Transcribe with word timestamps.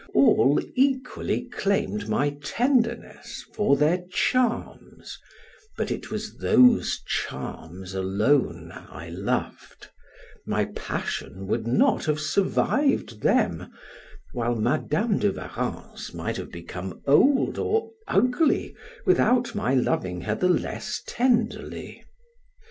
All 0.15 0.59
equally 0.73 1.41
claimed 1.43 2.09
my 2.09 2.31
tenderness 2.43 3.45
for 3.53 3.77
their 3.77 4.03
charms, 4.09 5.15
but 5.77 5.91
it 5.91 6.09
was 6.09 6.37
those 6.39 7.03
charms 7.05 7.93
alone 7.93 8.71
I 8.73 9.09
loved, 9.09 9.89
my 10.43 10.65
passion 10.65 11.45
would 11.45 11.67
not 11.67 12.05
have 12.05 12.19
survived 12.19 13.21
them, 13.21 13.71
while 14.33 14.55
Madam 14.55 15.19
de 15.19 15.31
Warrens 15.31 16.15
might 16.15 16.37
have 16.37 16.51
become 16.51 16.99
old 17.05 17.59
or 17.59 17.91
ugly 18.07 18.75
without 19.05 19.53
my 19.53 19.75
loving 19.75 20.21
her 20.21 20.33
the 20.33 20.49
less 20.49 20.99
tenderly. 21.05 22.03